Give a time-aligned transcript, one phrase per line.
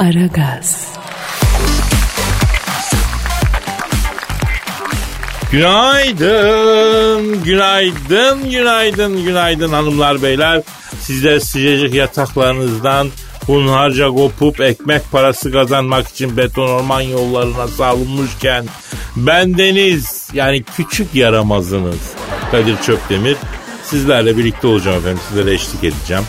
[0.00, 0.88] Aragaz.
[5.52, 10.62] Günaydın, günaydın, günaydın, günaydın hanımlar beyler.
[11.00, 13.08] Sizler sıcacık yataklarınızdan
[13.46, 18.66] hunharca kopup ekmek parası kazanmak için beton orman yollarına savrulmuşken
[19.16, 22.12] ben Deniz yani küçük yaramazınız
[22.50, 23.36] Kadir Çöptemir
[23.84, 26.24] sizlerle birlikte olacağım efendim sizlere eşlik edeceğim.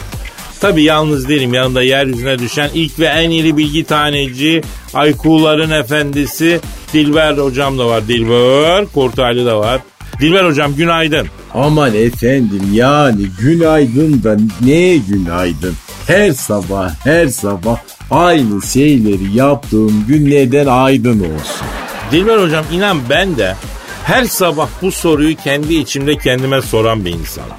[0.61, 4.61] Tabi yalnız değilim yanında yeryüzüne düşen ilk ve en iri bilgi taneci
[4.93, 6.59] Aykuların efendisi
[6.93, 8.07] Dilber hocam da var.
[8.07, 9.81] Dilber Kortaylı da var.
[10.19, 11.27] Dilber hocam günaydın.
[11.53, 15.75] Aman efendim yani günaydın da ne günaydın.
[16.07, 17.77] Her sabah her sabah
[18.11, 21.67] aynı şeyleri yaptığım gün neden aydın olsun?
[22.11, 23.55] Dilber hocam inan ben de
[24.03, 27.57] her sabah bu soruyu kendi içimde kendime soran bir insanım.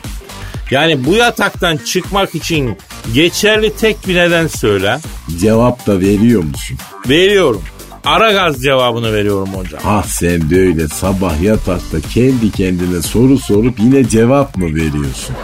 [0.71, 2.77] Yani bu yataktan çıkmak için
[3.15, 4.99] geçerli tek bir neden söyle.
[5.41, 6.79] Cevap da veriyor musun?
[7.09, 7.63] Veriyorum.
[8.05, 9.81] Ara gaz cevabını veriyorum hocam.
[9.87, 15.37] Ah sen de öyle sabah yatakta kendi kendine soru sorup yine cevap mı veriyorsun?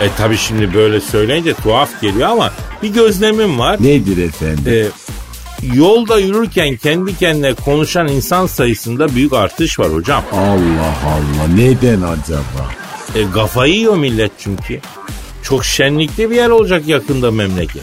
[0.00, 3.76] E tabi şimdi böyle söyleyince tuhaf geliyor ama bir gözlemim var.
[3.80, 4.72] Nedir efendim?
[4.72, 4.86] E,
[5.74, 10.22] yolda yürürken kendi kendine konuşan insan sayısında büyük artış var hocam.
[10.32, 12.70] Allah Allah neden acaba?
[13.14, 14.80] E, kafayı yiyor millet çünkü.
[15.46, 17.82] Çok şenlikli bir yer olacak yakında memleket.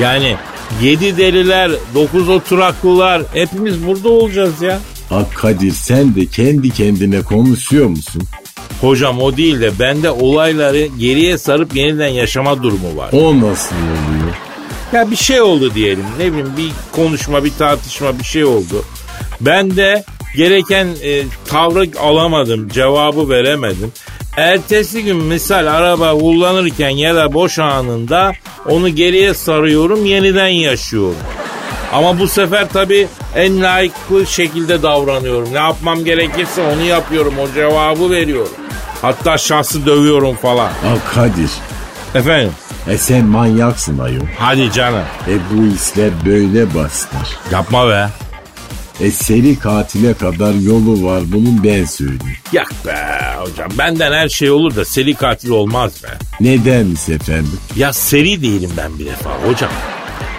[0.00, 0.36] Yani
[0.82, 4.78] yedi deliler, dokuz oturaklılar hepimiz burada olacağız ya.
[5.08, 8.22] Ha Kadir sen de kendi kendine konuşuyor musun?
[8.80, 13.10] Hocam o değil de bende olayları geriye sarıp yeniden yaşama durumu var.
[13.12, 14.34] O nasıl oluyor?
[14.92, 16.04] Ya bir şey oldu diyelim.
[16.18, 18.84] Ne bileyim bir konuşma, bir tartışma bir şey oldu.
[19.40, 20.04] Ben de
[20.36, 23.92] gereken e, tavrı alamadım, cevabı veremedim.
[24.38, 28.32] Ertesi gün misal araba kullanırken ya da boş anında
[28.68, 31.16] onu geriye sarıyorum, yeniden yaşıyorum.
[31.92, 35.54] Ama bu sefer tabii en layıklı şekilde davranıyorum.
[35.54, 38.52] Ne yapmam gerekirse onu yapıyorum, o cevabı veriyorum.
[39.02, 40.66] Hatta şahsı dövüyorum falan.
[40.68, 41.50] Ha Kadir
[42.14, 42.52] Efendim,
[42.88, 44.20] e sen manyaksın ayol.
[44.38, 45.02] hadi canım.
[45.28, 47.38] E bu işler böyle bastır.
[47.52, 48.08] Yapma be.
[49.00, 52.36] E seri katile kadar yolu var bunun ben söyleyeyim.
[52.52, 52.96] Yak be
[53.38, 56.08] hocam benden her şey olur da seri katil olmaz be.
[56.40, 57.60] Nedenmiş efendim?
[57.76, 59.70] Ya seri değilim ben bir defa hocam.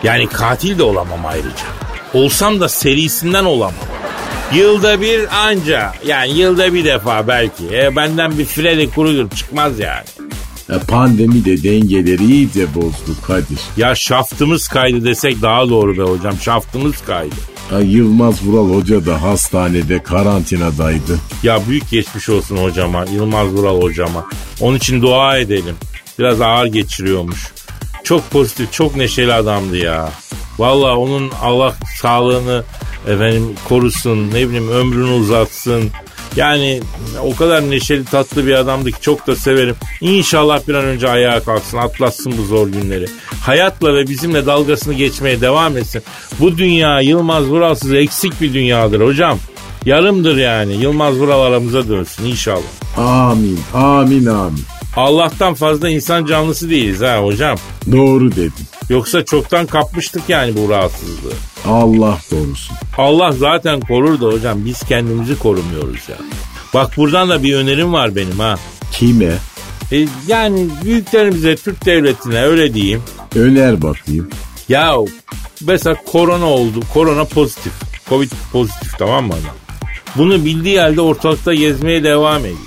[0.04, 1.66] Yani katil de olamam ayrıca.
[2.14, 3.74] Olsam da serisinden olamam.
[4.54, 7.64] Yılda bir anca yani yılda bir defa belki.
[7.74, 10.06] E, benden bir Freddy Krueger çıkmaz yani.
[10.70, 13.60] E pandemi de dengeleri iyice bozdu Kadir.
[13.78, 17.36] Ya şaftımız kaydı desek daha doğru be hocam şaftımız kaydı.
[17.70, 21.20] Ha, Yılmaz Vural Hoca da hastanede karantinadaydı.
[21.44, 24.26] Ya büyük geçmiş olsun hocama Yılmaz Vural hocama.
[24.62, 25.76] Onun için dua edelim.
[26.20, 27.52] Biraz ağır geçiriyormuş.
[28.04, 30.10] Çok pozitif çok neşeli adamdı ya.
[30.60, 32.64] Valla onun Allah sağlığını
[33.08, 35.90] efendim korusun ne bileyim ömrünü uzatsın.
[36.36, 36.82] Yani
[37.24, 39.76] o kadar neşeli tatlı bir adamdı ki çok da severim.
[40.02, 43.06] İnşallah bir an önce ayağa kalksın atlatsın bu zor günleri.
[43.42, 46.04] Hayatla ve bizimle dalgasını geçmeye devam etsin.
[46.40, 49.38] Bu dünya Yılmaz Vuralsız eksik bir dünyadır hocam.
[49.86, 50.74] Yarımdır yani.
[50.74, 52.98] Yılmaz Vural aramıza dönsün inşallah.
[52.98, 54.64] Amin, amin, amin.
[54.96, 57.58] Allah'tan fazla insan canlısı değiliz ha hocam.
[57.92, 58.54] Doğru dedin.
[58.90, 61.34] Yoksa çoktan kapmıştık yani bu rahatsızlığı.
[61.68, 62.76] Allah korusun.
[62.98, 66.16] Allah zaten korur da hocam biz kendimizi korumuyoruz ya.
[66.74, 68.56] Bak buradan da bir önerim var benim ha.
[68.92, 69.34] Kime?
[69.92, 73.04] E, yani büyüklerimize, Türk devletine öyle diyeyim.
[73.36, 74.30] Öner bakayım.
[74.70, 74.96] Ya
[75.68, 76.80] mesela korona oldu.
[76.94, 77.74] Korona pozitif.
[78.10, 79.56] Covid pozitif tamam mı adam?
[80.16, 82.58] Bunu bildiği halde ortalıkta gezmeye devam ediyor.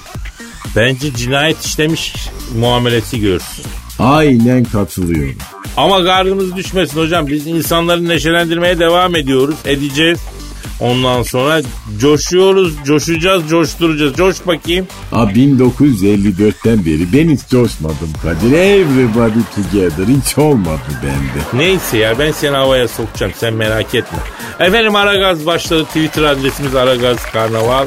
[0.76, 2.14] Bence cinayet işlemiş
[2.58, 3.64] muamelesi görsün.
[3.98, 5.36] Aynen katılıyorum.
[5.76, 7.26] Ama gardımız düşmesin hocam.
[7.26, 9.56] Biz insanları neşelendirmeye devam ediyoruz.
[9.64, 10.18] Edeceğiz.
[10.80, 11.60] Ondan sonra
[11.98, 14.14] coşuyoruz, coşacağız, coşturacağız.
[14.16, 14.86] Coş bakayım.
[15.10, 18.52] Ha 1954'ten beri ben hiç coşmadım Kadir.
[18.52, 21.62] Everybody together hiç olmadı bende.
[21.64, 24.18] Neyse ya ben seni havaya sokacağım sen merak etme.
[24.60, 25.84] Efendim Aragaz başladı.
[25.84, 27.86] Twitter adresimiz Aragaz Karnaval.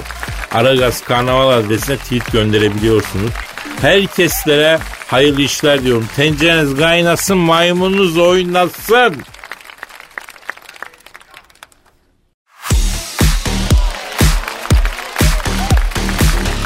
[0.52, 3.32] Aragaz Karnaval adresine tweet gönderebiliyorsunuz.
[3.82, 6.08] Herkeslere hayırlı işler diyorum.
[6.16, 9.16] Tencereniz kaynasın, maymununuz oynasın.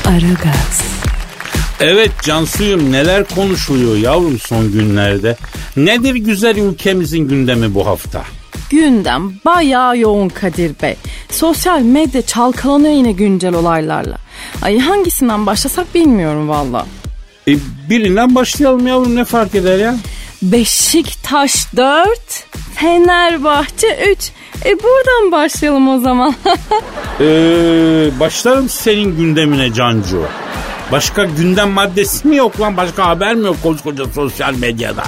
[0.05, 0.81] Aragaz.
[1.79, 5.37] Evet Cansuyum neler konuşuluyor yavrum son günlerde?
[5.77, 8.23] Nedir güzel ülkemizin gündemi bu hafta?
[8.69, 10.95] Gündem bayağı yoğun Kadir Bey.
[11.31, 14.17] Sosyal medya çalkalanıyor yine güncel olaylarla.
[14.61, 16.85] Ay hangisinden başlasak bilmiyorum valla.
[17.47, 17.55] E,
[17.89, 19.95] birinden başlayalım yavrum ne fark eder ya?
[20.41, 22.07] Beşiktaş 4,
[22.75, 24.31] Fenerbahçe 3.
[24.65, 26.35] E buradan başlayalım o zaman.
[27.21, 30.21] Ee, başlarım senin gündemine Cancu.
[30.91, 32.77] Başka gündem maddesi mi yok lan?
[32.77, 35.03] Başka haber mi yok koskoca sosyal medyada?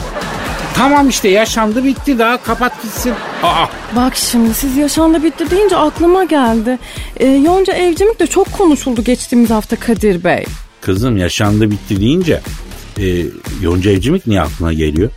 [0.75, 3.13] Tamam işte yaşandı bitti daha kapat gitsin.
[3.43, 3.65] Aa,
[3.95, 6.79] Bak şimdi siz yaşandı bitti deyince aklıma geldi.
[7.19, 10.43] E, Yonca Evcimik de çok konuşuldu geçtiğimiz hafta Kadir Bey.
[10.81, 12.41] kızım yaşandı bitti deyince
[12.99, 13.25] e,
[13.61, 15.09] Yonca Evcimik niye aklına geliyor?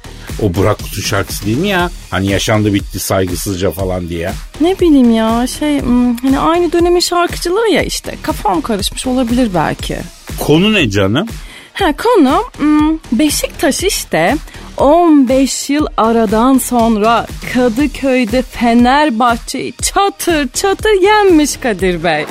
[0.43, 1.91] O Burak Kutu şarkısı değil mi ya?
[2.11, 4.33] Hani yaşandı bitti saygısızca falan diye.
[4.61, 9.97] Ne bileyim ya şey hmm, hani aynı dönemin şarkıcıları ya işte kafam karışmış olabilir belki.
[10.41, 11.27] Konu ne canım?
[11.73, 14.37] Ha konu hmm, Beşiktaş işte
[14.77, 22.27] 15 yıl aradan sonra Kadıköy'de Fenerbahçe'yi çatır çatır yenmiş Kadir Bey.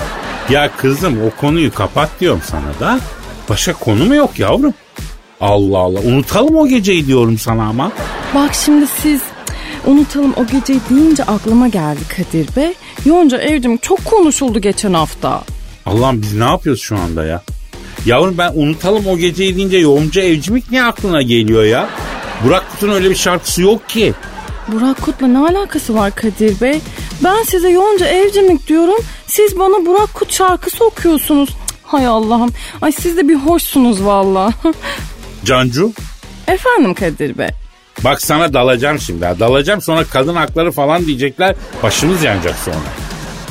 [0.50, 3.00] Ya kızım o konuyu kapat diyorum sana da.
[3.50, 4.74] Başka konu mu yok yavrum?
[5.42, 7.92] Allah Allah unutalım o geceyi diyorum sana ama.
[8.36, 9.22] Bak şimdi siz
[9.88, 12.74] unutalım o geceyi deyince aklıma geldi Kadir Bey.
[13.06, 15.42] Yonca Evcim çok konuşuldu geçen hafta.
[15.86, 17.42] Allah'ım biz ne yapıyoruz şu anda ya?
[18.06, 21.90] Yavrum ben unutalım o geceyi deyince Yonca Evcimik ne aklına geliyor ya?
[22.44, 24.14] Burak Kut'un öyle bir şarkısı yok ki.
[24.68, 26.80] Burak Kut'la ne alakası var Kadir Bey?
[27.24, 29.00] Ben size Yonca Evcimik diyorum.
[29.28, 31.50] Siz bana Burak Kut şarkısı okuyorsunuz.
[31.50, 32.50] Cık, Hay Allah'ım.
[32.82, 34.52] Ay siz de bir hoşsunuz valla.
[35.46, 35.92] Cancu
[36.48, 37.50] Efendim Kadir Bey.
[38.04, 39.26] bak sana dalacağım şimdi.
[39.26, 39.40] ha.
[39.40, 41.56] Dalacağım sonra kadın hakları falan diyecekler.
[41.84, 42.76] Başımız yanacak sonra.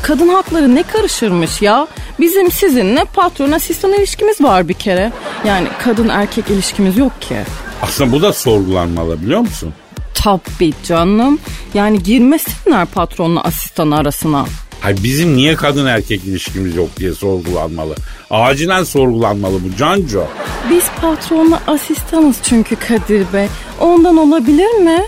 [0.02, 1.86] Kadın hakları ne karışırmış ya?
[2.20, 5.12] Bizim sizinle patron asistan ilişkimiz var bir kere.
[5.46, 7.36] Yani kadın erkek ilişkimiz yok ki.
[7.82, 9.75] Aslında bu da sorgulanmalı biliyor musun?
[10.14, 11.38] Tabii canım.
[11.75, 14.44] Yani girmesinler patronla asistan arasına.
[14.81, 17.94] Hay bizim niye kadın erkek ilişkimiz yok diye sorgulanmalı.
[18.31, 20.25] Acilen sorgulanmalı bu Cancu.
[20.70, 23.46] Biz patronla asistanız çünkü Kadir Bey.
[23.81, 25.02] Ondan olabilir mi?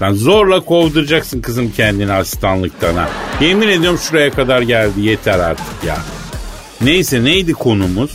[0.00, 3.08] Ben zorla kovduracaksın kızım kendini asistanlıktan ha.
[3.40, 5.96] Yemin ediyorum şuraya kadar geldi yeter artık ya.
[6.80, 8.10] Neyse neydi konumuz?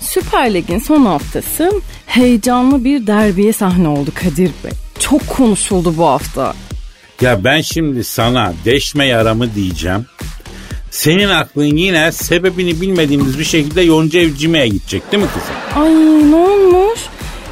[0.00, 1.72] Süper Lig'in son haftası
[2.06, 4.72] heyecanlı bir derbiye sahne oldu Kadir Bey.
[4.98, 6.54] Çok konuşuldu bu hafta.
[7.20, 10.06] Ya ben şimdi sana deşme yaramı diyeceğim.
[10.90, 15.84] Senin aklın yine sebebini bilmediğimiz bir şekilde Yonca Evcime'ye gidecek değil mi kızım?
[15.84, 17.00] Ay ne olmuş?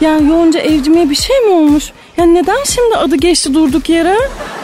[0.01, 1.85] Yani Yonca Evcim'e bir şey mi olmuş?
[2.17, 4.17] Ya neden şimdi adı geçti durduk yere?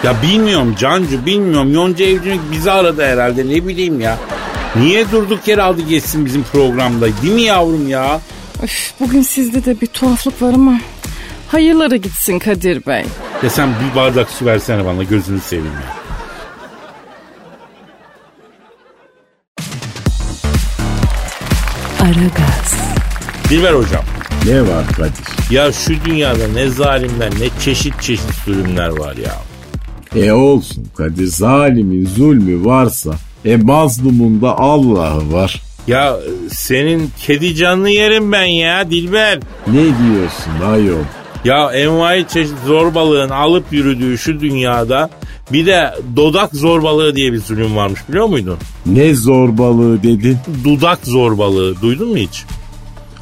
[0.05, 1.75] Ya bilmiyorum Cancu bilmiyorum.
[1.75, 4.19] Yonca Evcimek bizi aradı herhalde ne bileyim ya.
[4.77, 8.21] Niye durduk yere aldı geçsin bizim programda değil mi yavrum ya?
[8.63, 10.81] Üf, bugün sizde de bir tuhaflık var ama
[11.49, 13.05] hayırlara gitsin Kadir Bey.
[13.43, 15.97] Ya sen bir bardak su versene bana gözünü seveyim ya.
[22.01, 22.75] Aragaz,
[23.51, 24.05] Dilber hocam.
[24.47, 25.55] Ne var Kadir?
[25.55, 29.35] Ya şu dünyada ne zalimler ne çeşit çeşit zulümler var ya.
[30.25, 33.11] E olsun Kadir zalimin zulmü varsa
[33.45, 35.63] e mazlumun da Allah'ı var.
[35.87, 36.17] Ya
[36.51, 39.39] senin kedi canlı yerim ben ya Dilber.
[39.67, 41.05] Ne diyorsun ayol?
[41.45, 45.11] Ya envai çeşit zorbalığın alıp yürüdüğü şu dünyada
[45.53, 48.59] bir de dodak zorbalığı diye bir zulüm varmış biliyor muydun?
[48.87, 50.39] Ne zorbalığı dedin?
[50.65, 52.45] Dudak zorbalığı duydun mu hiç?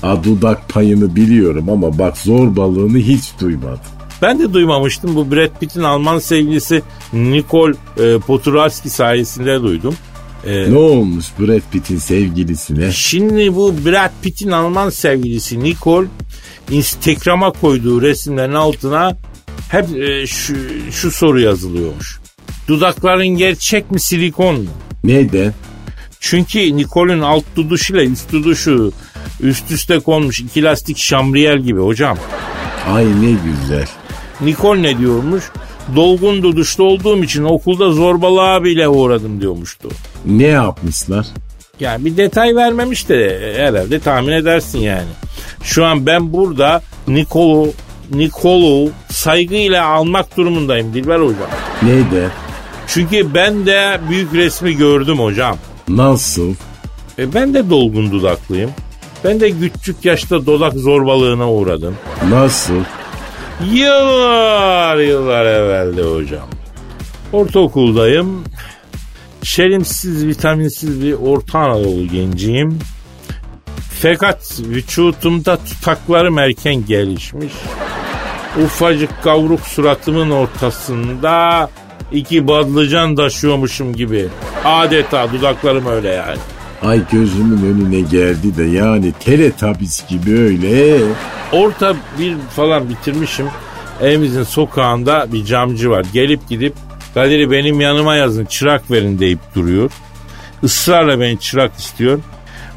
[0.03, 3.81] A dudak payını biliyorum ama bak zorbalığını hiç duymadım.
[4.23, 5.17] Ben de duymamıştım.
[5.17, 6.83] Bu Brad Pitt'in Alman sevgilisi
[7.13, 9.95] Nicole e, Poturalski sayesinde duydum.
[10.47, 12.93] E, Ne olmuş Brad Pitt'in sevgilisine?
[12.93, 16.07] Şimdi bu Brad Pitt'in Alman sevgilisi Nicole
[16.71, 19.17] Instagram'a koyduğu resimlerin altına
[19.69, 20.55] hep e, şu,
[20.93, 22.19] şu soru yazılıyormuş.
[22.69, 24.71] Dudakların gerçek mi silikon mu?
[25.05, 25.55] Neden?
[26.21, 28.93] Çünkü Nicole'ün alt duduşu ile üst duduşu
[29.41, 32.19] üst üste konmuş iki lastik şamriyel gibi hocam.
[32.89, 33.87] Ay ne güzel.
[34.41, 35.45] Nicole ne diyormuş?
[35.97, 39.89] Dolgun duduşlu olduğum için okulda zorbalığa bile uğradım diyormuştu.
[40.25, 41.27] Ne yapmışlar?
[41.81, 45.09] Yani bir detay vermemiş de herhalde tahmin edersin yani.
[45.63, 47.73] Şu an ben burada Nicole'u
[48.15, 51.51] Nicole'u saygıyla almak durumundayım Dilber hocam.
[51.83, 52.31] Neden?
[52.87, 55.57] Çünkü ben de büyük resmi gördüm hocam.
[55.89, 56.55] Nasıl?
[57.19, 58.71] E ben de dolgun dudaklıyım.
[59.25, 61.97] Ben de küçük yaşta dudak zorbalığına uğradım.
[62.31, 62.81] Nasıl?
[63.65, 66.49] Yıllar yıllar evvelde hocam.
[67.33, 68.45] Ortaokuldayım.
[69.43, 72.79] Şerimsiz, vitaminsiz bir Orta Anadolu genciyim.
[74.03, 77.53] Fakat vücutumda tutaklarım erken gelişmiş.
[78.65, 81.71] Ufacık kavruk suratımın ortasında
[82.13, 84.29] iki badlıcan taşıyormuşum gibi.
[84.65, 86.39] Adeta dudaklarım öyle yani.
[86.83, 90.99] Ay gözümün önüne geldi de yani Teletubbies gibi öyle.
[91.53, 93.47] Orta bir falan bitirmişim.
[94.03, 96.07] Evimizin sokağında bir camcı var.
[96.13, 96.75] Gelip gidip
[97.15, 99.91] Kadir'i benim yanıma yazın çırak verin deyip duruyor.
[100.63, 102.19] Israrla beni çırak istiyor.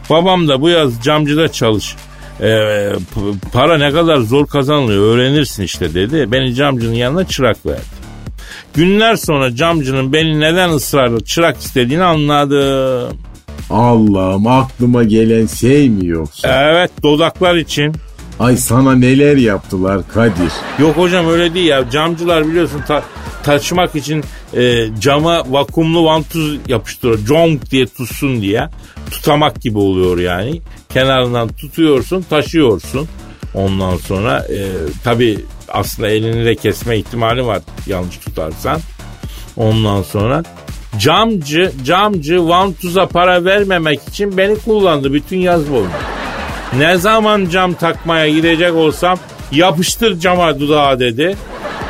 [0.10, 1.96] Babam da bu yaz camcıda çalış.
[2.42, 2.92] Ee,
[3.54, 6.32] para ne kadar zor kazanılıyor öğrenirsin işte dedi.
[6.32, 8.02] Beni camcının yanına çırak verdi.
[8.74, 13.18] Günler sonra camcının beni neden ısrarla çırak istediğini anladım.
[13.72, 16.64] Allah'ım aklıma gelen şey mi yoksa?
[16.72, 17.96] Evet dodaklar için.
[18.40, 20.52] Ay sana neler yaptılar Kadir.
[20.80, 21.90] Yok hocam öyle değil ya.
[21.90, 23.04] Camcılar biliyorsun ta-
[23.44, 24.24] taşımak için
[24.58, 27.26] e, cama vakumlu vantuz yapıştırıyor.
[27.26, 28.70] Conk diye tutsun diye.
[29.12, 30.62] Tutamak gibi oluyor yani.
[30.94, 33.08] Kenarından tutuyorsun taşıyorsun.
[33.54, 34.60] Ondan sonra e,
[35.04, 38.80] tabi aslında elini de kesme ihtimali var yanlış tutarsan.
[39.58, 40.44] Ondan sonra
[40.98, 45.98] camcı camcı vantuza para vermemek için beni kullandı bütün yaz boyunca.
[46.78, 49.18] Ne zaman cam takmaya gidecek olsam
[49.52, 51.38] yapıştır cama dudağı dedi.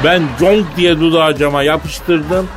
[0.03, 2.47] Ben conk diye dudağı cama yapıştırdım.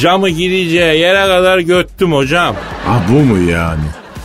[0.00, 2.56] Camı gireceği yere kadar göttüm hocam.
[2.86, 3.84] Ha bu mu yani?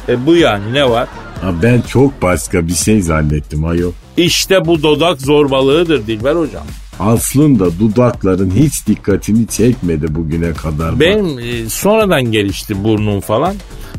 [0.10, 1.08] E bu yani ne var?
[1.42, 3.92] Ha ben çok başka bir şey zannettim ayol.
[4.18, 6.64] İşte bu dodak zorbalığıdır Dilber hocam.
[7.00, 11.00] Aslında dudakların hiç dikkatini çekmedi bugüne kadar.
[11.00, 13.56] Benim e, sonradan gelişti burnum falan.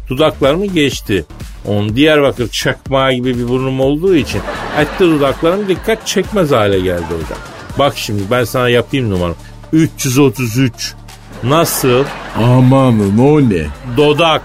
[0.08, 1.24] Dudaklarımı geçti.
[1.68, 4.40] On Diyarbakır çakmağı gibi bir burnum olduğu için
[4.78, 7.38] etti dudaklarım dikkat çekmez hale geldi hocam.
[7.78, 9.34] Bak şimdi ben sana yapayım numaram.
[9.72, 10.94] 333.
[11.44, 12.04] Nasıl?
[12.36, 13.66] Amanın o ne?
[13.96, 14.42] Dodak.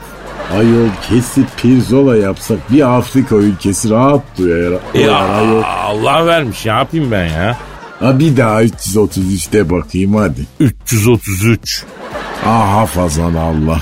[0.53, 4.73] Ayol kesip pirzola yapsak bir Afrika ülkesi rahat duyar.
[4.93, 5.61] Ya ayol.
[5.65, 7.57] Allah vermiş ne yapayım ben ya?
[8.01, 10.45] Ha bir daha 333'te bakayım hadi.
[10.59, 11.85] 333.
[12.45, 13.81] Ah hafazan Allah.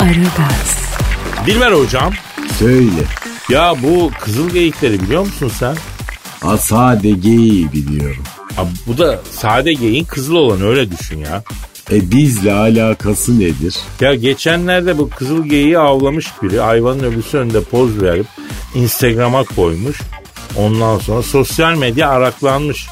[0.00, 0.78] Aragaz,
[1.46, 2.12] Dilber hocam.
[2.58, 3.04] Söyle.
[3.48, 5.76] Ya bu kızıl geyikleri biliyor musun sen?
[6.42, 8.22] Ha sade geyiği biliyorum.
[8.58, 11.42] Abi bu da sade geyiğin kızıl olan öyle düşün ya.
[11.92, 13.76] E bizle alakası nedir?
[14.00, 16.60] Ya geçenlerde bu kızıl geyiği avlamış biri.
[16.60, 18.26] Hayvanın öbürsü önünde poz verip
[18.74, 20.00] Instagram'a koymuş.
[20.56, 22.86] Ondan sonra sosyal medya araklanmış.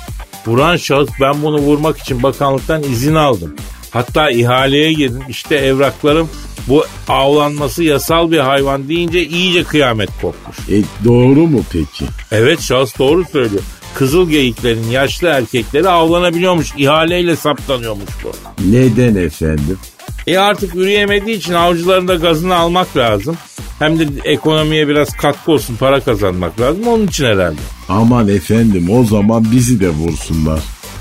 [0.46, 3.54] Vuran şahıs ben bunu vurmak için bakanlıktan izin aldım.
[3.90, 5.22] Hatta ihaleye girdim.
[5.28, 6.28] İşte evraklarım
[6.68, 10.56] bu avlanması yasal bir hayvan deyince iyice kıyamet kopmuş.
[10.68, 12.04] E doğru mu peki?
[12.32, 13.62] Evet şahıs doğru söylüyor.
[13.98, 16.72] Kızıl geyiklerin yaşlı erkekleri avlanabiliyormuş.
[16.76, 18.32] ihaleyle saptanıyormuş bu.
[18.70, 19.78] Neden efendim?
[20.26, 23.36] E artık üreyemediği için avcıların da gazını almak lazım.
[23.78, 27.56] Hem de ekonomiye biraz katkı olsun para kazanmak lazım onun için herhalde.
[27.88, 30.60] Aman efendim o zaman bizi de vursunlar.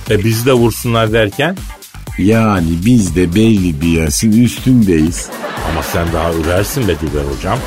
[0.09, 1.57] E bizi de vursunlar derken
[2.17, 5.27] Yani biz de belli bir yaşın üstündeyiz.
[5.71, 7.59] ama sen daha ürersin be Dilber hocam.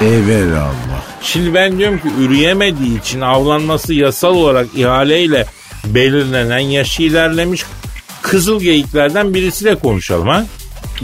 [0.00, 0.93] Evelallah.
[1.24, 5.46] Şimdi ben diyorum ki üreyemediği için avlanması yasal olarak ihaleyle
[5.84, 7.64] belirlenen yaşı ilerlemiş
[8.22, 10.44] kızıl geyiklerden birisiyle konuşalım ha.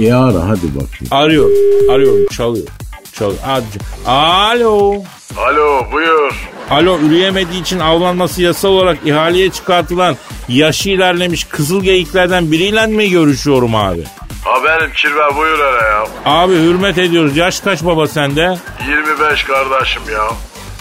[0.00, 1.06] E ara hadi bakayım.
[1.10, 1.50] Arıyor,
[1.90, 2.66] arıyorum, çalıyor.
[3.12, 3.38] Çalıyor.
[3.42, 3.64] Hadi.
[4.06, 5.02] Alo.
[5.36, 6.48] Alo buyur.
[6.70, 10.16] Alo üreyemediği için avlanması yasal olarak ihaleye çıkartılan
[10.48, 14.04] yaşı ilerlemiş kızıl geyiklerden biriyle mi görüşüyorum abi?
[14.44, 16.04] Ha benim kirve buyur hele ya.
[16.24, 17.36] Abi hürmet ediyoruz.
[17.36, 18.56] Yaş kaç baba sende?
[18.88, 20.24] 25 kardeşim ya.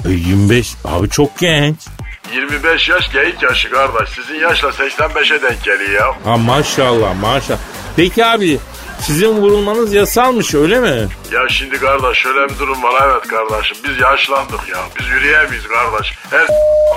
[0.05, 0.73] E, 25.
[0.85, 1.75] Abi çok genç.
[2.33, 4.09] 25 yaş geyik yaşı kardeş.
[4.09, 6.31] Sizin yaşla 85'e denk geliyor ya.
[6.31, 7.59] Ha maşallah maşallah.
[7.95, 8.59] Peki abi
[9.01, 11.07] sizin vurulmanız yasalmış öyle mi?
[11.31, 13.77] Ya şimdi kardeş şöyle bir durum var evet kardeşim.
[13.87, 14.77] Biz yaşlandık ya.
[14.99, 16.13] Biz yürüyemeyiz kardeş.
[16.31, 16.47] Her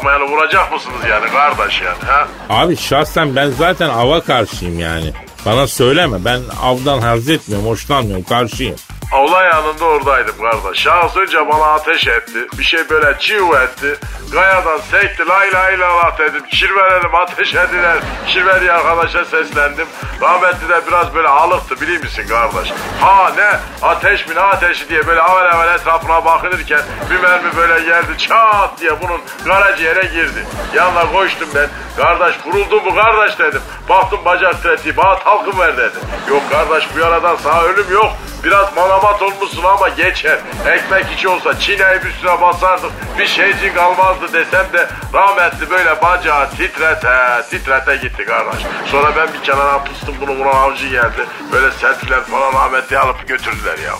[0.00, 2.28] ama yani vuracak mısınız yani kardeş yani ha?
[2.50, 5.12] Abi şahsen ben zaten ava karşıyım yani.
[5.46, 8.76] Bana söyleme ben avdan haz etmiyorum hoşlanmıyorum karşıyım.
[9.12, 10.82] Olay anında oradaydım kardeş.
[10.82, 12.46] Şahıs önce bana ateş etti.
[12.58, 13.98] Bir şey böyle çiğ etti.
[14.32, 15.28] Kayadan sekti.
[15.28, 16.42] Lay lay la dedim.
[16.50, 17.98] Şirvelerim ateş ediler.
[18.26, 19.86] Şirve diye arkadaşa seslendim.
[20.20, 22.72] Rahmetli de biraz böyle alıktı biliyor musun kardeş?
[23.00, 23.50] Ha ne
[23.82, 28.80] ateş mi ne ateşi diye böyle avel avel etrafına bakınırken bir mermi böyle geldi çat
[28.80, 30.46] diye bunun karaciğere girdi.
[30.74, 31.68] Yanına koştum ben.
[31.96, 33.62] Kardeş vuruldun mu kardeş dedim.
[33.88, 35.96] Baktım bacak tretiği bana talkım ver dedi.
[36.28, 38.12] Yok kardeş bu yaradan sağ ölüm yok.
[38.44, 40.38] Biraz malamat olmuşsun ama geçer.
[40.66, 42.90] Ekmek içi olsa çiğneyip üstüne basardık.
[43.18, 48.62] Bir şeycik kalmazdı desem de rahmetli böyle bacağı titrete titrete gitti kardeş.
[48.86, 51.26] Sonra ben bir kenara pıstım bunu vuran avcı geldi.
[51.52, 53.92] Böyle selfiler falan rahmetli alıp götürdüler ya.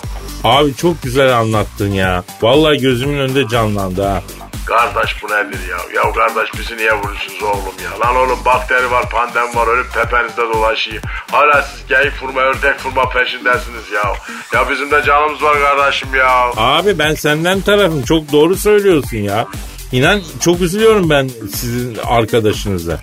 [0.43, 2.23] Abi çok güzel anlattın ya.
[2.41, 4.23] Vallahi gözümün önünde canlandı ha.
[4.65, 5.77] Kardeş bu nedir ya?
[6.03, 7.99] Ya kardeş bizi niye vurursunuz oğlum ya?
[8.07, 11.03] Lan oğlum bakteri var, pandem var, ölüp tepenizde dolaşıyor.
[11.31, 14.13] Hala siz geyik vurma, ördek vurma peşindesiniz ya.
[14.53, 16.51] Ya bizim de canımız var kardeşim ya.
[16.57, 19.47] Abi ben senden tarafım çok doğru söylüyorsun ya.
[19.91, 22.99] İnan çok üzülüyorum ben sizin arkadaşınıza.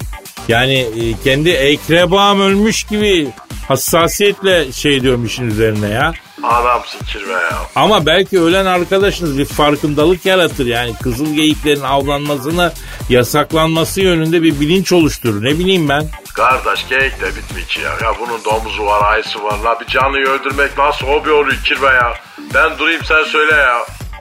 [0.49, 3.28] Yani e, kendi ekrebam ölmüş gibi
[3.68, 6.12] hassasiyetle şey diyorum işin üzerine ya.
[6.42, 7.59] Adamsın kirve ya.
[7.76, 10.66] Ama belki ölen arkadaşınız bir farkındalık yaratır.
[10.66, 12.73] Yani kızıl geyiklerin avlanmasını
[13.09, 15.44] yasaklanması yönünde bir bilinç oluşturur.
[15.44, 16.06] Ne bileyim ben.
[16.35, 17.90] Kardeş geyik de bitmiş ya.
[17.90, 19.59] Ya bunun domuzu var, ayısı var.
[19.64, 22.14] La bir canlıyı öldürmek nasıl hobi oluyor kirve ya.
[22.54, 23.76] Ben durayım sen söyle ya.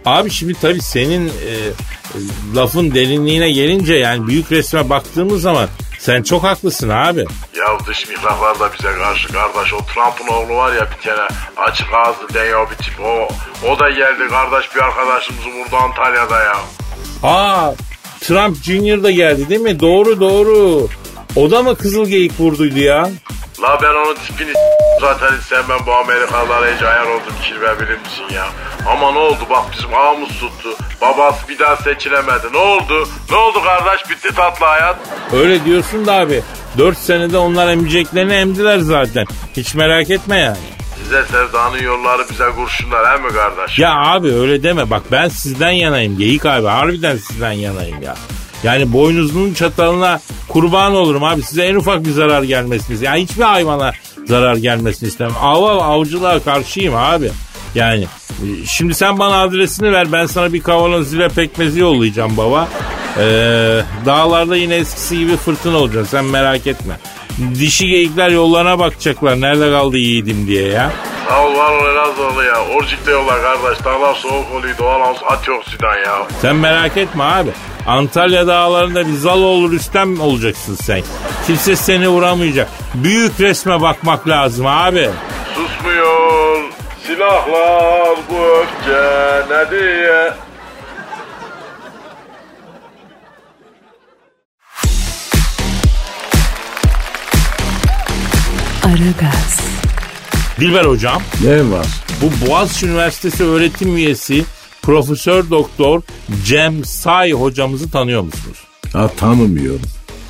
[0.06, 1.54] Abi şimdi tabii senin e,
[2.56, 5.70] lafın derinliğine gelince yani büyük resme baktığımız zaman
[6.00, 7.26] sen çok haklısın abi.
[7.58, 9.74] Ya dış mihraklar da bize karşı kardeş.
[9.74, 11.28] O Trump'ın oğlu var ya bir tane
[11.58, 13.00] açık ağızlı deyo bir tip.
[13.00, 13.28] O,
[13.68, 16.56] o da geldi kardeş bir arkadaşımızı vurdu Antalya'da ya.
[17.24, 17.74] Aa
[18.22, 19.80] Trump Junior da geldi değil mi?
[19.80, 20.88] Doğru doğru.
[21.36, 23.10] O da mı kızıl geyik vurduydu ya?
[23.62, 24.54] La ben onun tipini
[25.02, 28.46] zaten hiç sevmem bu Amerikalılara hiç ayar oldum kirve bilir misin ya.
[28.88, 30.70] Ama ne oldu bak bizim ağımız tuttu.
[31.02, 32.54] Babası bir daha seçilemedi.
[32.54, 33.08] Ne oldu?
[33.32, 34.96] Ne oldu kardeş bitti tatlı hayat.
[35.34, 36.44] Öyle diyorsun da abi.
[36.78, 39.26] 4 senede onlar emeceklerini emdiler zaten.
[39.58, 40.58] Hiç merak etme yani.
[41.04, 43.80] Size sevdanın yolları bize kurşunlar he mi kardeş?
[43.80, 48.16] Ya abi öyle deme bak ben sizden yanayım Geyik abi harbiden sizden yanayım ya.
[48.64, 53.92] Yani boynuzunun çatalına kurban olurum abi size en ufak bir zarar gelmesini yani hiçbir hayvana
[54.26, 55.36] zarar gelmesini istemem.
[55.42, 57.32] Ava avcılığa karşıyım abi.
[57.76, 62.68] Yani e, şimdi sen bana adresini ver ben sana bir kavanoz zile pekmezi yollayacağım baba.
[63.18, 67.00] Ee, dağlarda yine eskisi gibi fırtına olacak sen merak etme.
[67.60, 70.92] Dişi geyikler yollarına bakacaklar nerede kaldı yiğidim diye ya.
[71.30, 72.66] Sağ ol var ol Elazığlı ya.
[72.76, 73.86] Orcik'te yolla kardeş.
[73.86, 76.28] Dağlar soğuk oluyor doğal havuz antioksidan ya.
[76.42, 77.50] Sen merak etme abi.
[77.88, 81.02] Antalya dağlarında bir Zaloğlu Rüstem olacaksın sen.
[81.48, 82.70] Kimse seni vuramayacak.
[82.94, 85.10] Büyük resme bakmak lazım abi.
[85.56, 86.64] Susmuyor
[87.08, 90.34] silahlar bu öfke ne diye.
[99.10, 99.60] Aragaz,
[100.60, 101.86] Dilber hocam Ne var?
[102.22, 104.46] bu Boğaziçi Üniversitesi öğretim üyesi
[104.82, 106.02] Profesör Doktor
[106.46, 108.58] Cem Say hocamızı tanıyor musunuz?
[108.94, 109.82] Ha tanımıyorum.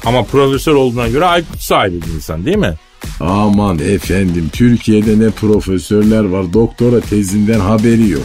[0.06, 2.76] Ama profesör olduğuna göre IQ sahibi bir insan değil mi?
[3.20, 8.24] Aman efendim Türkiye'de ne profesörler var doktora tezinden haberi yok.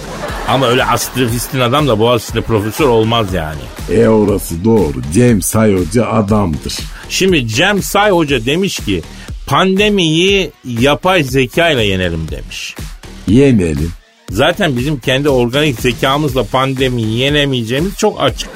[0.48, 3.60] Ama öyle astrofistin adam da Boğaziçi'nde profesör olmaz yani.
[4.00, 4.94] E orası doğru.
[5.14, 6.74] Cem Say Hoca adamdır.
[7.08, 9.02] Şimdi Cem Say Hoca demiş ki
[9.46, 12.74] pandemiyi yapay zeka ile yenelim demiş.
[13.28, 13.92] Yenelim.
[14.30, 18.50] Zaten bizim kendi organik zekamızla pandemiyi yenemeyeceğimiz çok açık.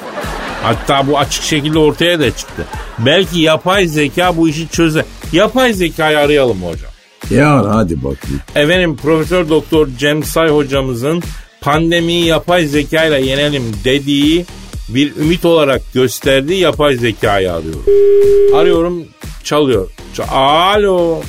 [0.63, 2.65] Hatta bu açık şekilde ortaya da çıktı.
[2.99, 5.05] Belki yapay zeka bu işi çözer.
[5.31, 6.91] Yapay zekayı arayalım hocam.
[7.29, 8.41] Yar hadi bakayım.
[8.55, 11.23] Efendim Profesör Doktor Cem Say hocamızın
[11.61, 14.45] pandemiyi yapay zekayla yenelim dediği
[14.89, 17.85] bir ümit olarak gösterdiği yapay zekayı arıyorum.
[18.55, 19.03] Arıyorum
[19.43, 19.89] çalıyor.
[20.29, 21.21] Alo.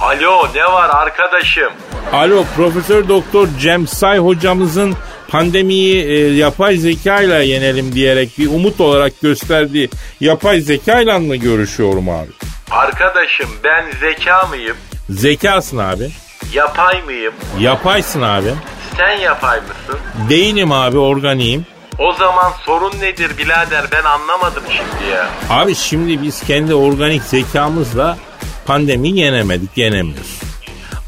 [0.00, 1.72] Alo ne var arkadaşım?
[2.12, 4.96] Alo Profesör Doktor Cem Say hocamızın
[5.28, 12.30] pandemiyi e, yapay zekayla yenelim diyerek bir umut olarak gösterdiği yapay zekayla mı görüşüyorum abi?
[12.70, 14.76] Arkadaşım ben zeka mıyım?
[15.10, 16.10] Zekasın abi.
[16.52, 17.34] Yapay mıyım?
[17.60, 18.48] Yapaysın abi.
[18.96, 20.00] Sen yapay mısın?
[20.28, 21.66] Değilim abi organiyim.
[21.98, 25.26] O zaman sorun nedir birader ben anlamadım şimdi ya.
[25.50, 28.18] Abi şimdi biz kendi organik zekamızla
[28.66, 30.40] pandemiyi yenemedik, yenemiyoruz.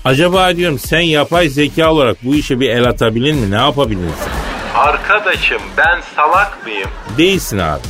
[0.05, 3.51] Acaba diyorum sen yapay zeka olarak bu işe bir el atabilir mi?
[3.51, 4.31] Ne yapabilirsin?
[4.75, 6.91] Arkadaşım ben salak mıyım?
[7.19, 7.83] Değilsin abi.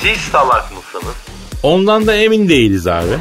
[0.00, 1.14] Siz salak mısınız?
[1.62, 3.18] Ondan da emin değiliz abi.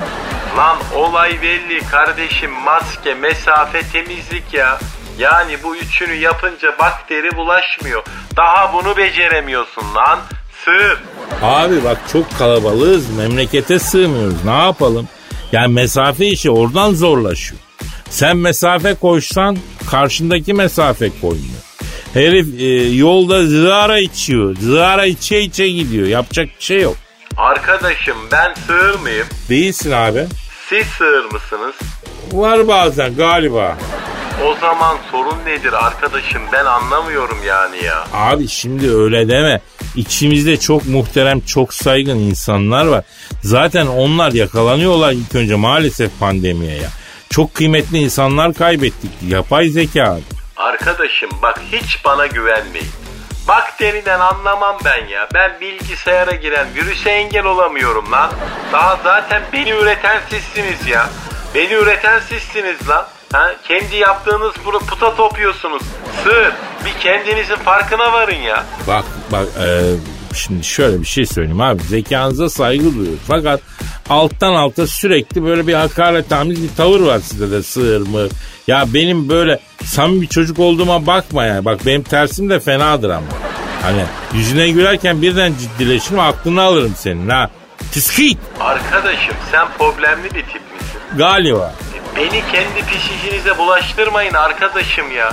[0.57, 4.79] Lan olay belli kardeşim maske, mesafe, temizlik ya.
[5.17, 8.03] Yani bu üçünü yapınca bakteri bulaşmıyor.
[8.35, 10.19] Daha bunu beceremiyorsun lan.
[10.65, 10.97] Sığır.
[11.41, 14.45] Abi bak çok kalabalığız, memlekete sığmıyoruz.
[14.45, 15.07] Ne yapalım?
[15.51, 17.61] Yani mesafe işi oradan zorlaşıyor.
[18.09, 19.57] Sen mesafe koysan
[19.91, 21.61] karşındaki mesafe koymuyor.
[22.13, 24.55] Herif e, yolda zıara içiyor.
[24.59, 26.07] Zıara içe içe gidiyor.
[26.07, 26.95] Yapacak bir şey yok.
[27.37, 29.27] Arkadaşım ben sığır mıyım?
[29.49, 30.25] Değilsin abi.
[30.69, 31.75] Siz sığır mısınız?
[32.31, 33.77] Var bazen galiba.
[34.45, 38.03] O zaman sorun nedir arkadaşım ben anlamıyorum yani ya.
[38.13, 39.61] Abi şimdi öyle deme.
[39.95, 43.03] İçimizde çok muhterem, çok saygın insanlar var.
[43.43, 46.89] Zaten onlar yakalanıyorlar ilk önce maalesef pandemiye ya.
[47.29, 49.11] Çok kıymetli insanlar kaybettik.
[49.27, 50.17] Yapay zeka.
[50.57, 52.87] Arkadaşım bak hiç bana güvenmeyin.
[53.47, 55.27] Bakteriden anlamam ben ya.
[55.33, 58.31] Ben bilgisayara giren virüse engel olamıyorum lan.
[58.73, 61.09] Daha zaten beni üreten sizsiniz ya.
[61.55, 63.07] Beni üreten sizsiniz lan.
[63.33, 63.51] Ha?
[63.67, 65.81] Kendi yaptığınız bunu puta topluyorsunuz.
[66.23, 66.53] Sığır.
[66.85, 68.63] Bir kendinizin farkına varın ya.
[68.87, 69.81] Bak bak e,
[70.35, 71.83] şimdi şöyle bir şey söyleyeyim abi.
[71.83, 73.19] Zekanıza saygı duyuyoruz.
[73.27, 73.61] Fakat
[74.09, 78.27] alttan alta sürekli böyle bir hakaret tamiz bir tavır var sizde de sığır mı?
[78.67, 81.65] Ya benim böyle samimi bir çocuk olduğuma bakma yani.
[81.65, 83.27] Bak benim tersim de fenadır ama.
[83.81, 87.49] Hani yüzüne gülerken birden ciddileşirim aklını alırım senin ha.
[87.91, 90.99] Tiskit Arkadaşım sen problemli bir tip misin?
[91.17, 91.73] galiba.
[92.17, 95.29] Beni kendi pis işinize bulaştırmayın arkadaşım ya.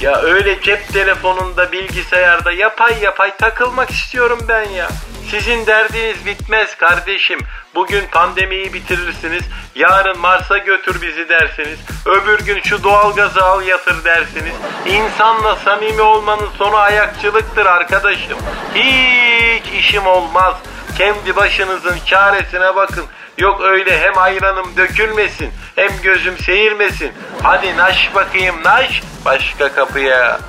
[0.00, 4.88] Ya öyle cep telefonunda bilgisayarda yapay yapay takılmak istiyorum ben ya.
[5.30, 7.40] Sizin derdiniz bitmez kardeşim.
[7.74, 9.42] Bugün pandemiyi bitirirsiniz.
[9.74, 11.78] Yarın Mars'a götür bizi dersiniz.
[12.06, 14.54] Öbür gün şu doğalgazı al yatır dersiniz.
[14.86, 18.38] İnsanla samimi olmanın sonu ayakçılıktır arkadaşım.
[18.74, 20.56] Hiç işim olmaz.
[20.98, 23.04] Kendi başınızın çaresine bakın.
[23.38, 27.12] Yok öyle hem ayranım dökülmesin hem gözüm seyirmesin.
[27.42, 30.40] Hadi naş bakayım naş başka kapıya.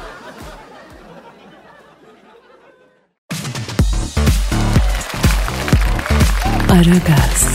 [6.72, 7.48] Aragaz,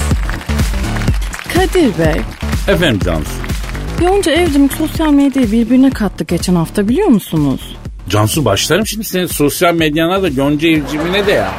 [1.55, 2.23] Kadir Bey,
[2.69, 3.31] Efendim Cansu.
[4.03, 7.77] Yonca Evcimik sosyal medyayı birbirine kattı geçen hafta biliyor musunuz?
[8.09, 11.53] Cansu başlarım şimdi senin sosyal medyana da Yonca Evcimik'ine de ya.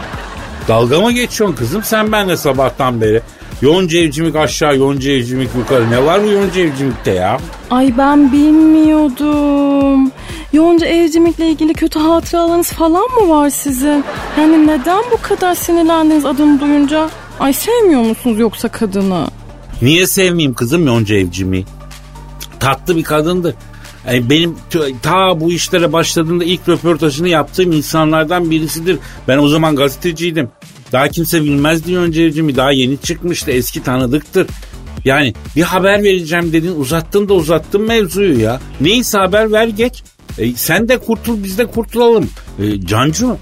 [0.67, 3.21] Dalga mı geçiyorsun kızım sen benle sabahtan beri?
[3.63, 5.91] Yonca Evcimik aşağı, Yonca Evcimik yukarı.
[5.91, 7.39] Ne var bu Yonca Evcimik'te ya?
[7.71, 10.11] Ay ben bilmiyordum.
[10.53, 14.03] Yonca Evcimik'le ilgili kötü hatıralarınız falan mı var sizin?
[14.39, 17.09] Yani neden bu kadar sinirlendiniz adını duyunca?
[17.39, 19.27] Ay sevmiyor musunuz yoksa kadını?
[19.81, 21.67] Niye sevmeyeyim kızım Yonca Evcimik'i?
[22.59, 23.55] Tatlı bir kadındı.
[24.07, 24.55] Yani benim
[25.01, 28.99] ta bu işlere başladığımda ilk röportajını yaptığım insanlardan birisidir.
[29.27, 30.49] Ben o zaman gazeteciydim.
[30.93, 32.57] Daha kimse bilmezdi Yonca Evcimik'i.
[32.57, 33.51] Daha yeni çıkmıştı.
[33.51, 34.47] Eski tanıdıktır.
[35.05, 38.59] Yani bir haber vereceğim dedin uzattın da uzattın mevzuyu ya.
[38.81, 40.03] Neyse haber ver geç.
[40.39, 42.29] E, sen de kurtul biz de kurtulalım.
[42.59, 43.37] E, Cancu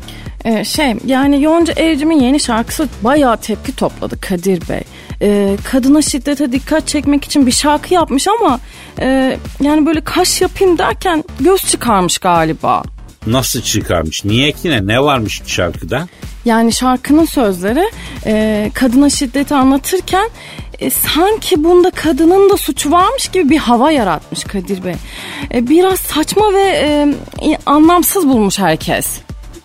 [0.46, 4.82] Ee, şey yani Yonca Evcimik'in yeni şarkısı bayağı tepki topladı Kadir Bey.
[5.22, 8.60] Ee, kadına şiddete dikkat çekmek için bir şarkı yapmış ama
[9.00, 12.84] e, yani böyle kaş yapayım derken göz çıkarmış galiba.
[13.28, 14.26] Nasıl çıkarmış?
[14.26, 14.88] Niye ki ne?
[14.88, 16.08] Ne varmış şarkıda?
[16.46, 17.92] Yani şarkının sözleri
[18.26, 20.30] e, kadına şiddeti anlatırken
[20.80, 24.96] e, sanki bunda kadının da suçu varmış gibi bir hava yaratmış Kadir Bey.
[25.54, 29.08] E, biraz saçma ve e, anlamsız bulmuş herkes.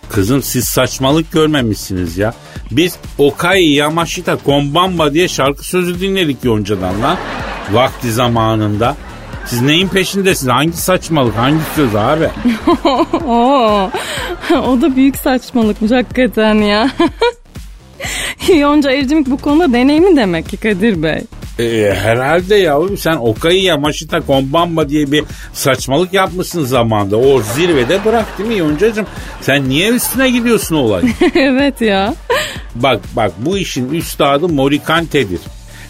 [0.09, 2.33] Kızım siz saçmalık görmemişsiniz ya.
[2.71, 7.17] Biz Okai Yamashita Kombamba diye şarkı sözü dinledik Yonca'dan lan.
[7.71, 8.95] Vakti zamanında.
[9.47, 10.53] Siz neyin peşindesiniz?
[10.53, 11.35] Hangi saçmalık?
[11.35, 12.29] Hangi söz abi?
[14.67, 16.89] O da büyük saçmalıkmış hakikaten ya.
[18.57, 21.21] Yonca Evcimik bu konuda deneyimli demek ki Kadir Bey.
[21.59, 27.17] Ee, herhalde yavrum sen Okai Yamashita Kombamba diye bir saçmalık yapmışsın zamanda.
[27.17, 29.05] O zirvede bırak değil mi Yonca'cığım?
[29.41, 31.03] Sen niye üstüne gidiyorsun olay?
[31.35, 32.13] evet ya.
[32.75, 35.39] bak bak bu işin üstadı Morikante'dir.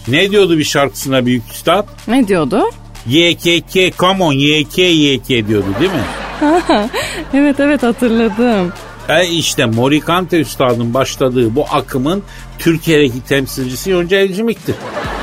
[0.08, 1.88] Ne diyordu bir şarkısına büyük üstad?
[2.08, 2.64] Ne diyordu?
[3.10, 6.04] YKK come on YK YK diyordu değil mi?
[7.34, 8.74] Evet evet hatırladım.
[9.10, 12.24] E işte Morikante Üstad'ın başladığı bu akımın
[12.60, 14.76] Türkiye'deki temsilcisi Yonca Evcimik'tir.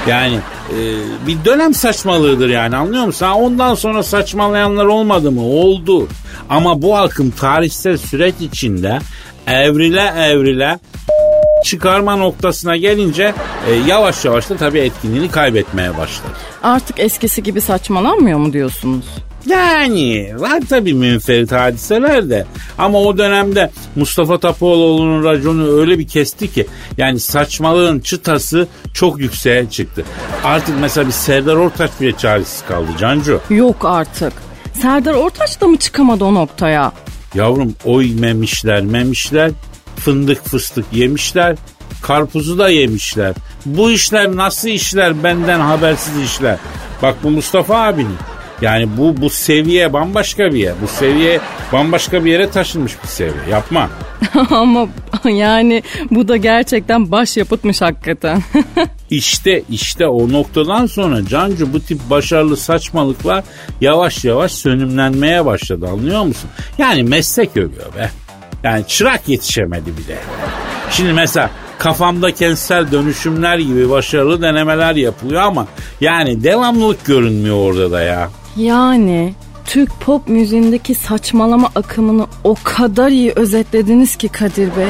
[0.08, 0.38] Yani
[0.70, 0.76] e,
[1.26, 3.26] bir dönem saçmalığıdır yani anlıyor musun?
[3.26, 5.42] Ha, ondan sonra saçmalayanlar olmadı mı?
[5.42, 6.08] Oldu.
[6.50, 8.98] Ama bu akım tarihsel süreç içinde
[9.46, 10.78] evrile evrile
[11.64, 13.34] çıkarma noktasına gelince
[13.68, 16.32] e, yavaş yavaş da tabii etkinliğini kaybetmeye başladı.
[16.62, 19.04] Artık eskisi gibi saçmalanmıyor mu diyorsunuz?
[19.46, 22.46] Yani var tabii münferit hadiseler de.
[22.78, 26.66] Ama o dönemde Mustafa Topaloğlu'nun raconu öyle bir kesti ki
[26.98, 30.04] yani saçmalığın çıtası çok yükseğe çıktı.
[30.44, 33.40] Artık mesela bir Serdar Ortaç bile çaresiz kaldı Cancu.
[33.50, 34.32] Yok artık.
[34.82, 36.92] Serdar Ortaç da mı çıkamadı o noktaya?
[37.34, 39.50] Yavrum oy memişler memişler
[40.04, 41.56] fındık fıstık yemişler
[42.02, 43.34] karpuzu da yemişler.
[43.66, 46.58] Bu işler nasıl işler benden habersiz işler.
[47.02, 48.16] Bak bu Mustafa abinin.
[48.60, 50.74] Yani bu bu seviye bambaşka bir yer.
[50.82, 51.40] Bu seviye
[51.72, 53.44] bambaşka bir yere taşınmış bir seviye.
[53.50, 53.90] Yapma.
[54.50, 54.88] Ama
[55.24, 58.42] yani bu da gerçekten baş yapıtmış hakikaten.
[59.10, 63.44] İşte işte o noktadan sonra Cancu bu tip başarılı saçmalıklar
[63.80, 66.50] yavaş yavaş sönümlenmeye başladı anlıyor musun?
[66.78, 68.10] Yani meslek övüyor be.
[68.64, 70.18] Yani çırak yetişemedi bile.
[70.90, 75.66] Şimdi mesela kafamda kentsel dönüşümler gibi başarılı denemeler yapılıyor ama
[76.00, 78.30] yani devamlılık görünmüyor orada da ya.
[78.56, 79.34] yani
[79.66, 84.88] Türk pop müziğindeki saçmalama akımını o kadar iyi özetlediniz ki Kadir Bey.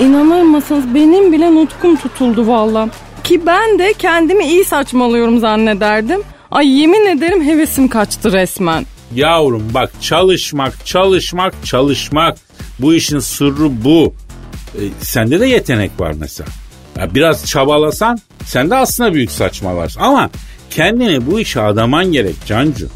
[0.00, 2.88] İnanır mısınız benim bile nutkum tutuldu valla.
[3.24, 6.20] Ki ben de kendimi iyi saçmalıyorum zannederdim.
[6.50, 8.86] Ay yemin ederim hevesim kaçtı resmen.
[9.14, 12.38] Yavrum bak çalışmak, çalışmak, çalışmak.
[12.78, 14.14] Bu işin sırrı bu.
[14.74, 16.50] e, sende de yetenek var mesela.
[16.98, 20.00] Ya biraz çabalasan sen de aslında büyük saçmalarsın.
[20.00, 20.30] Ama
[20.70, 22.88] kendini bu işe adaman gerek Cancu.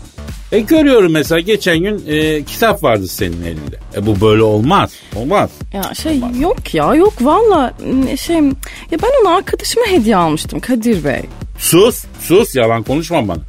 [0.52, 3.76] E görüyorum mesela geçen gün e, kitap vardı senin elinde.
[3.96, 4.92] E bu böyle olmaz.
[5.16, 5.50] Olmaz.
[5.72, 7.74] Ya şey yok ya yok valla
[8.20, 11.22] şey ya ben onu arkadaşıma hediye almıştım Kadir Bey.
[11.58, 13.40] Sus sus yalan konuşma bana.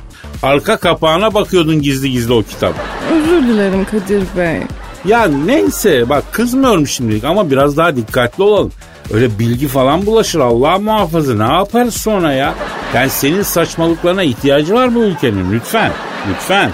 [0.45, 2.73] Arka kapağına bakıyordun gizli gizli o kitap.
[3.13, 4.59] Özür dilerim Kadir Bey.
[5.05, 8.71] Ya neyse bak kızmıyorum şimdilik ama biraz daha dikkatli olalım.
[9.13, 12.53] Öyle bilgi falan bulaşır Allah muhafaza ne yaparız sonra ya?
[12.93, 15.91] Yani senin saçmalıklarına ihtiyacı var bu ülkenin lütfen
[16.29, 16.71] lütfen.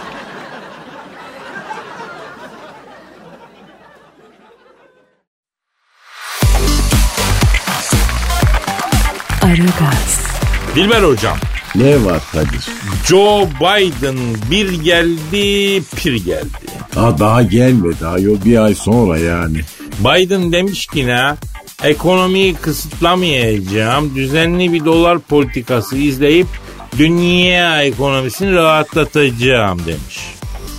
[10.75, 11.37] Dilber hocam
[11.75, 12.67] Ne var Kadir?
[13.07, 14.17] Joe Biden
[14.51, 16.47] bir geldi pir geldi.
[16.95, 19.57] Aa, daha gelmedi ayol bir ay sonra yani.
[19.99, 21.35] Biden demiş ki ne?
[21.83, 24.15] Ekonomiyi kısıtlamayacağım.
[24.15, 26.47] Düzenli bir dolar politikası izleyip
[26.97, 30.19] dünya ekonomisini rahatlatacağım demiş.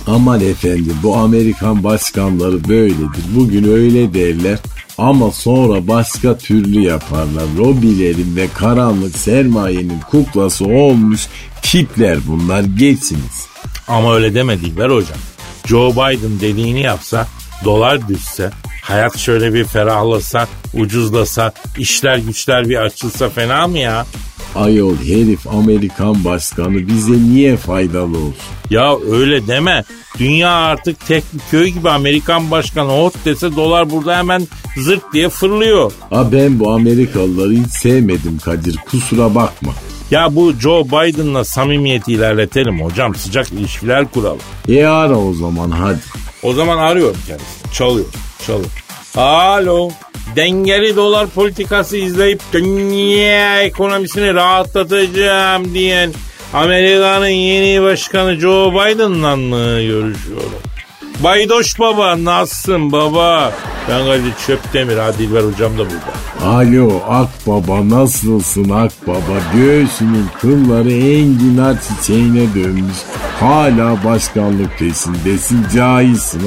[0.07, 3.23] Aman efendim bu Amerikan başkanları böyledir.
[3.35, 4.59] Bugün öyle derler
[4.97, 7.45] ama sonra başka türlü yaparlar.
[7.57, 11.27] Lobilerin ve karanlık sermayenin kuklası olmuş
[11.61, 13.47] tipler bunlar geçsiniz.
[13.87, 15.17] Ama öyle deme Dilber hocam.
[15.65, 17.27] Joe Biden dediğini yapsa,
[17.65, 18.51] dolar düşse,
[18.83, 24.05] hayat şöyle bir ferahlasa, ucuzlasa, işler güçler bir açılsa fena mı ya?
[24.55, 28.35] Ayol herif Amerikan başkanı bize niye faydalı olsun?
[28.69, 29.83] Ya öyle deme.
[30.19, 35.29] Dünya artık tek bir köy gibi Amerikan başkanı hot dese dolar burada hemen zırt diye
[35.29, 35.91] fırlıyor.
[36.09, 39.71] Ha ben bu Amerikalıları hiç sevmedim Kadir kusura bakma.
[40.11, 43.15] Ya bu Joe Biden'la samimiyeti ilerletelim hocam.
[43.15, 44.39] Sıcak ilişkiler kuralım.
[44.69, 45.99] E ara o zaman hadi.
[46.43, 47.73] O zaman arıyorum kendisini.
[47.73, 48.05] Çalıyor,
[48.47, 48.82] çalıyor.
[49.15, 49.89] Alo.
[50.35, 56.11] Dengeli dolar politikası izleyip dünya ekonomisini rahatlatacağım diyen
[56.53, 60.61] Amerika'nın yeni başkanı Joe Biden'la mı görüşüyorum?
[61.23, 63.53] Baydoş baba nasılsın baba?
[63.89, 66.47] Ben Kadir Çöptemir ha Dilber hocam da burada.
[66.55, 69.39] Alo Akbaba nasılsın Akbaba?
[69.55, 72.97] Göğsünün kılları enginar çiçeğine dönmüş.
[73.39, 76.41] Hala başkanlık peşindesin cahilsin.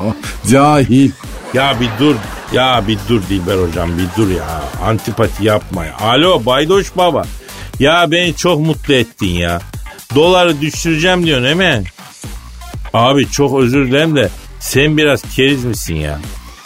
[0.50, 1.10] Cahil.
[1.54, 2.14] Ya bir dur.
[2.52, 4.62] Ya bir dur Dilber hocam bir dur ya.
[4.84, 5.96] Antipati yapma ya.
[5.98, 7.24] Alo Baydoş baba.
[7.78, 9.60] Ya beni çok mutlu ettin ya.
[10.14, 11.82] Doları düşüreceğim diyorsun mi?
[12.94, 14.28] Abi çok özür dilerim de
[14.60, 16.18] sen biraz keriz misin ya?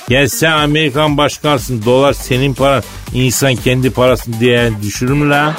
[0.08, 2.82] Yani sen Amerikan başkansın dolar senin paran
[3.14, 5.54] insan kendi parasını diye düşürür mü lan?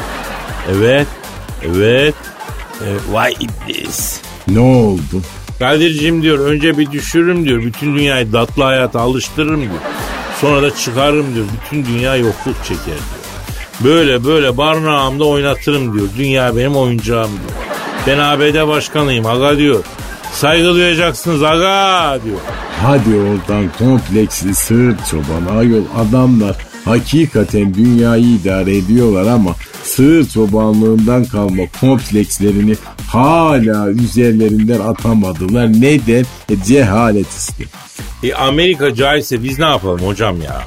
[0.71, 1.07] Evet.
[1.65, 2.15] Evet.
[2.81, 4.19] E, vay iblis.
[4.47, 5.21] Ne oldu?
[5.59, 7.63] Kadir'cim diyor önce bir düşürürüm diyor.
[7.63, 9.81] Bütün dünyayı tatlı hayata alıştırırım diyor.
[10.41, 11.45] Sonra da çıkarırım diyor.
[11.65, 13.27] Bütün dünya yokluk çeker diyor.
[13.83, 16.07] Böyle böyle barnağımda oynatırım diyor.
[16.17, 17.67] Dünya benim oyuncağım diyor.
[18.07, 19.83] Ben ABD başkanıyım aga diyor.
[20.33, 22.39] Saygı duyacaksınız aga diyor.
[22.83, 26.55] Hadi oradan kompleksli sığır çoban ayol adamlar
[26.87, 32.75] hakikaten dünyayı idare ediyorlar ama sığır çobanlığından kalma komplekslerini
[33.07, 35.67] hala üzerlerinden atamadılar.
[35.81, 36.25] Neden?
[36.49, 37.63] E, cehalet işte.
[38.23, 40.63] E Amerika cahilse biz ne yapalım hocam ya?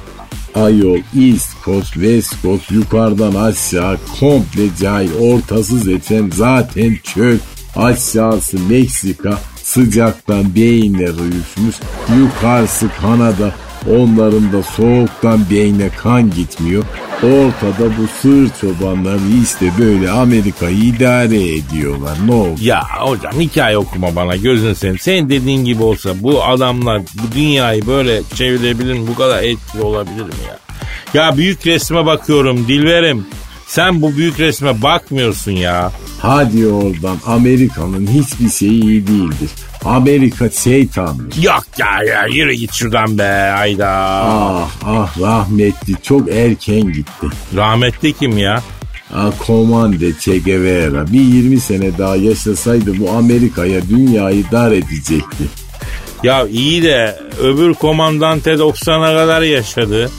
[0.55, 7.39] Ayol East Coast, West Coast, yukarıdan aşağı komple cahil, ortası zaten zaten çöl.
[7.77, 11.77] Aşağısı Meksika, sıcaktan beyinler uyuşmuş.
[12.19, 13.55] Yukarısı Kanada,
[13.89, 16.85] onların da soğuktan beyne kan gitmiyor.
[17.23, 22.19] Ortada bu sığır çobanları işte böyle Amerika'yı idare ediyorlar.
[22.27, 22.61] Ne oldu?
[22.63, 24.99] Ya hocam hikaye okuma bana gözün seveyim.
[24.99, 29.07] Senin dediğin gibi olsa bu adamlar bu dünyayı böyle çevirebilir mi?
[29.07, 30.59] Bu kadar etkili olabilir mi ya?
[31.15, 33.27] Ya büyük resme bakıyorum Dilverim.
[33.67, 35.93] Sen bu büyük resme bakmıyorsun ya.
[36.19, 39.51] Hadi oradan Amerika'nın hiçbir şeyi iyi değildir.
[39.85, 41.43] Amerika şeytandır.
[41.43, 43.89] Yok ya ya yürü git şuradan be hayda.
[44.25, 47.27] Ah ah rahmetli çok erken gitti.
[47.57, 48.63] Rahmetli kim ya?
[49.15, 55.45] Ah Komande Che Guevara bir 20 sene daha yaşasaydı bu Amerika'ya dünyayı dar edecekti.
[56.23, 60.11] Ya iyi de öbür komandante 90'a kadar yaşadı.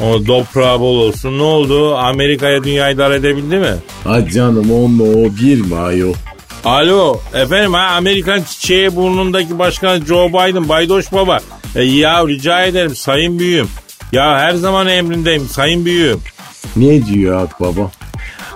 [0.00, 1.38] O toprağı bol olsun.
[1.38, 1.96] Ne oldu?
[1.96, 3.74] Amerika'ya dünyayı dar edebildi mi?
[4.06, 6.14] Ah canım onunla o bir mi ayol?
[6.64, 11.38] Alo efendim ha Amerikan çiçeği burnundaki başkan Joe Biden Baydoş Baba.
[11.76, 13.68] E, ya rica ederim sayın büyüğüm.
[14.12, 16.20] Ya her zaman emrindeyim sayın büyüğüm.
[16.76, 17.90] Ne diyor Akbaba?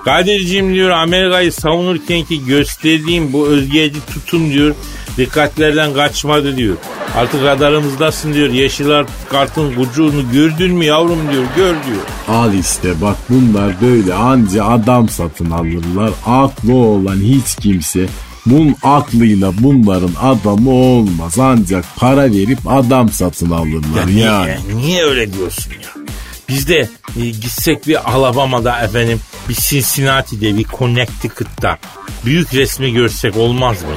[0.05, 4.75] Kadir'cim diyor Amerika'yı savunurken ki gösterdiğim bu özgeci tutum diyor
[5.16, 6.77] dikkatlerden kaçmadı diyor.
[7.16, 8.50] Artık radarımızdasın diyor.
[8.50, 11.44] Yeşil kartın ucunu gördün mü yavrum diyor.
[11.57, 12.02] Gör diyor.
[12.29, 16.11] Al işte bak bunlar böyle anca adam satın alırlar.
[16.26, 18.07] Aklı olan hiç kimse
[18.46, 21.38] bunun aklıyla bunların adamı olmaz.
[21.38, 24.57] Ancak para verip adam satın alırlar niye, yani.
[24.76, 26.02] niye öyle diyorsun ya?
[26.48, 26.88] Biz de
[27.20, 31.79] e, gitsek bir Alabama'da efendim bir Cincinnati'de bir Connecticut'ta
[32.24, 33.88] büyük resmi görsek olmaz mı?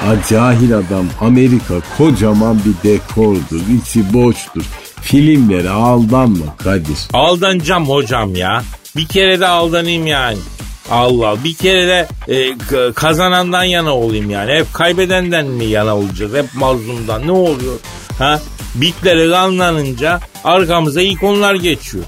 [0.00, 3.60] Ha, cahil adam Amerika kocaman bir dekordur.
[3.82, 4.62] içi boştur.
[5.02, 6.98] Filmlere aldanma Kadir.
[7.12, 8.62] Aldanacağım hocam ya.
[8.96, 10.38] Bir kere de aldanayım yani.
[10.90, 14.52] Allah bir kere de e, kazanandan yana olayım yani.
[14.52, 16.34] Hep kaybedenden mi yana olacağız?
[16.34, 17.26] Hep mazlumdan.
[17.26, 17.78] Ne oluyor?
[18.18, 18.40] Ha?
[18.74, 22.04] Bitleri kanlanınca arkamıza ilk onlar geçiyor.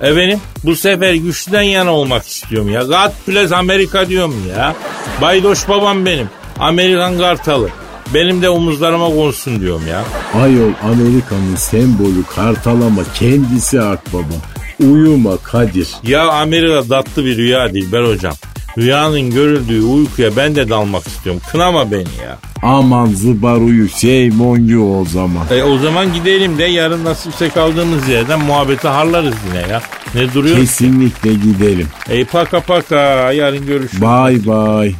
[0.00, 2.82] Efendim bu sefer güçlüden yana olmak istiyorum ya.
[2.82, 4.74] God bless Amerika diyorum ya.
[5.20, 6.28] Baydoş babam benim.
[6.58, 7.68] Amerikan kartalı.
[8.14, 10.04] Benim de omuzlarıma konsun diyorum ya.
[10.42, 14.34] Ayol Amerika'nın sembolü kartalama kendisi akbaba.
[14.80, 15.88] Uyuma Kadir.
[16.02, 18.34] Ya Amerika tatlı bir rüya Dilber hocam.
[18.78, 21.42] Rüyanın görüldüğü uykuya ben de dalmak istiyorum.
[21.52, 22.38] Kınama beni ya.
[22.62, 25.46] Aman zıbar uyu şey monyu o zaman.
[25.50, 29.82] E o zaman gidelim de yarın nasipse kaldığımız yerden muhabbeti harlarız yine ya.
[30.14, 30.56] Ne duruyor?
[30.56, 31.88] Kesinlikle gidelim.
[32.08, 32.96] E paka paka
[33.32, 34.02] yarın görüşürüz.
[34.02, 34.94] Bye bye.